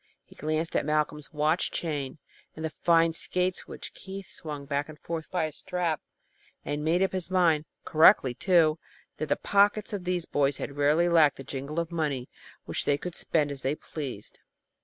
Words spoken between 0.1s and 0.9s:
He glanced at